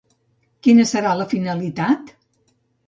Quina 0.67 0.87
serà 0.93 1.13
la 1.21 1.29
finalitat? 1.37 2.13